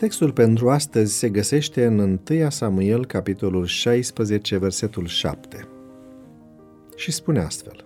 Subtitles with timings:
[0.00, 5.68] Textul pentru astăzi se găsește în 1 Samuel, capitolul 16, versetul 7.
[6.96, 7.84] Și spune astfel.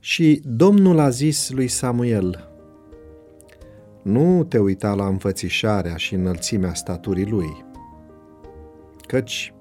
[0.00, 2.48] Și Domnul a zis lui Samuel,
[4.02, 7.64] nu te uita la înfățișarea și înălțimea staturii lui,
[9.06, 9.54] căci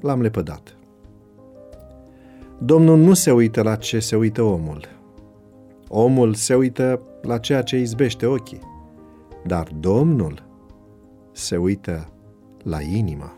[0.00, 0.76] l-am lepădat.
[2.58, 4.88] Domnul nu se uită la ce se uită omul.
[5.88, 8.70] Omul se uită la ceea ce izbește ochii
[9.46, 10.42] dar Domnul
[11.32, 12.08] se uită
[12.62, 13.36] la inimă.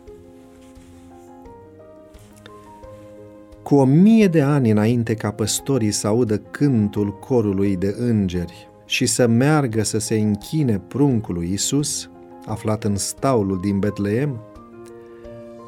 [3.62, 9.06] Cu o mie de ani înainte ca păstorii să audă cântul corului de îngeri și
[9.06, 12.10] să meargă să se închine pruncului Isus,
[12.46, 14.40] aflat în staulul din Betleem,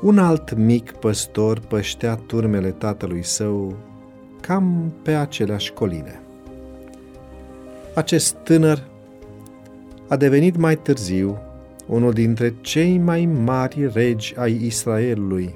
[0.03, 3.77] un alt mic păstor păștea turmele tatălui său
[4.41, 6.21] cam pe aceleași coline.
[7.95, 8.83] Acest tânăr
[10.09, 11.39] a devenit mai târziu
[11.87, 15.55] unul dintre cei mai mari regi ai Israelului,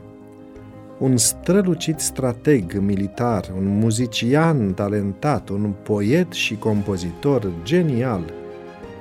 [0.99, 8.33] un strălucit strateg militar, un muzician talentat, un poet și compozitor genial,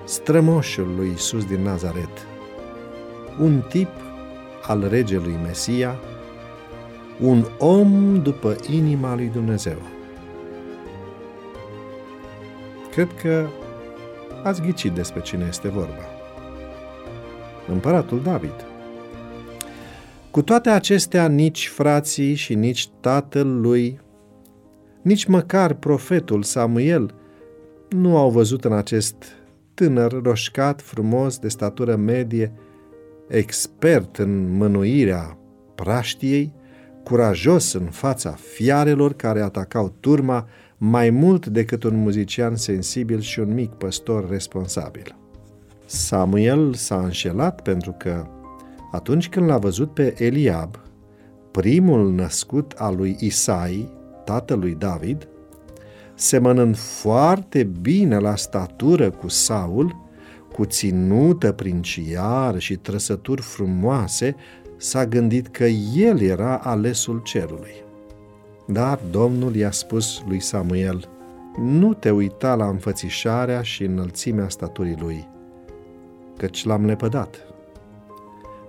[0.05, 2.27] strămoșul lui Isus din Nazaret,
[3.39, 3.91] un tip
[4.67, 5.95] al regelui Mesia,
[7.19, 9.77] un om după inima lui Dumnezeu.
[12.91, 13.47] Cred că
[14.43, 16.03] ați ghicit despre cine este vorba.
[17.67, 18.65] Împăratul David.
[20.31, 23.99] Cu toate acestea, nici frații și nici tatăl lui,
[25.01, 27.13] nici măcar profetul Samuel
[27.89, 29.15] nu au văzut în acest
[29.73, 32.53] tânăr roșcat, frumos, de statură medie,
[33.27, 35.37] expert în mânuirea
[35.75, 36.53] praștiei,
[37.03, 40.47] curajos în fața fiarelor care atacau turma,
[40.77, 45.15] mai mult decât un muzician sensibil și un mic păstor responsabil.
[45.85, 48.27] Samuel s-a înșelat pentru că
[48.91, 50.75] atunci când l-a văzut pe Eliab,
[51.51, 53.91] primul născut al lui Isai,
[54.25, 55.27] tatălui David,
[56.15, 60.07] semănând foarte bine la statură cu Saul,
[60.53, 64.35] cu ținută princiar și trăsături frumoase,
[64.79, 67.73] s-a gândit că el era alesul cerului.
[68.65, 71.09] Dar Domnul i-a spus lui Samuel,
[71.57, 75.27] nu te uita la înfățișarea și înălțimea staturii lui,
[76.37, 77.35] căci l-am lepădat.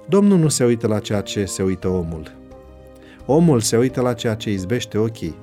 [0.09, 2.33] Domnul nu se uită la ceea ce se uită omul.
[3.27, 5.35] Omul se uită la ceea ce izbește ochii,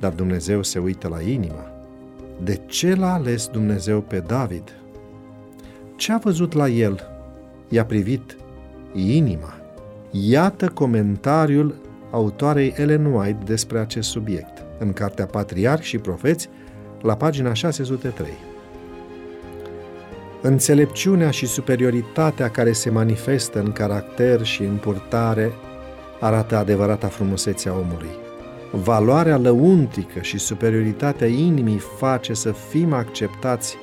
[0.00, 1.70] dar Dumnezeu se uită la inima.
[2.42, 4.80] De ce l-a ales Dumnezeu pe David?
[5.96, 7.00] Ce a văzut la el?
[7.68, 8.36] I-a privit
[8.94, 9.54] inima.
[10.10, 11.74] Iată comentariul
[12.10, 16.48] autoarei Ellen White despre acest subiect, în cartea Patriarh și Profeți,
[17.02, 18.26] la pagina 603.
[20.42, 25.52] Înțelepciunea și superioritatea care se manifestă în caracter și în purtare
[26.20, 28.10] arată adevărata frumusețe a omului.
[28.72, 33.76] Valoarea lăuntrică și superioritatea inimii face să fim acceptați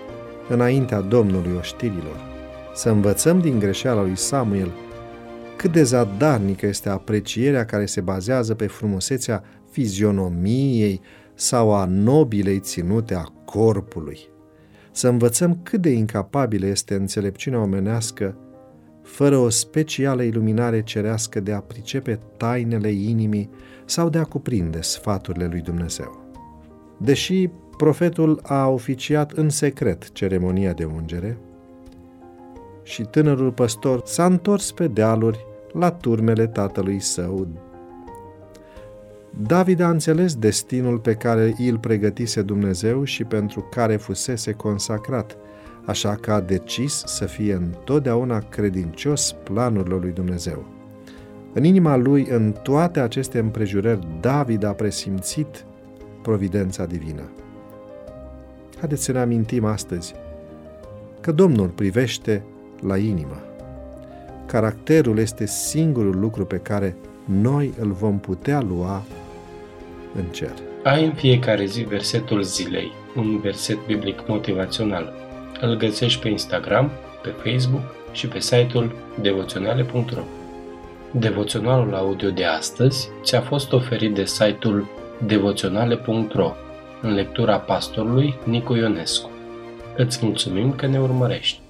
[0.49, 2.31] înaintea Domnului oștirilor.
[2.73, 4.71] Să învățăm din greșeala lui Samuel
[5.63, 11.01] cât de zadarnică este aprecierea care se bazează pe frumusețea fizionomiei
[11.33, 14.19] sau a nobilei ținute a corpului.
[14.91, 18.35] Să învățăm cât de incapabilă este înțelepciunea omenească
[19.03, 23.49] fără o specială iluminare cerească de a pricepe tainele inimii
[23.85, 26.25] sau de a cuprinde sfaturile lui Dumnezeu.
[26.97, 31.37] Deși profetul a oficiat în secret ceremonia de ungere,
[32.83, 37.47] și tânărul păstor s-a întors pe dealuri la turmele tatălui său.
[39.47, 45.37] David a înțeles destinul pe care îl pregătise Dumnezeu și pentru care fusese consacrat,
[45.85, 50.65] așa că a decis să fie întotdeauna credincios planurilor lui Dumnezeu.
[51.53, 55.65] În inima lui, în toate aceste împrejurări, David a presimțit
[56.21, 57.31] providența divină.
[58.79, 60.13] Haideți să ne amintim astăzi
[61.21, 62.43] că Domnul privește
[62.81, 63.52] la inimă.
[64.45, 66.95] Caracterul este singurul lucru pe care
[67.25, 69.03] noi îl vom putea lua
[70.15, 70.53] în cer.
[70.83, 75.13] Ai în fiecare zi versetul zilei, un verset biblic motivațional.
[75.61, 76.91] Îl găsești pe Instagram,
[77.21, 80.23] pe Facebook și pe site-ul devoționale.ro.
[81.11, 84.87] Devoționalul audio de astăzi ți-a fost oferit de site-ul
[85.25, 86.53] devoționale.ro
[87.01, 89.29] în lectura pastorului Nicu Ionescu.
[89.95, 91.62] Îți mulțumim că ne urmărești!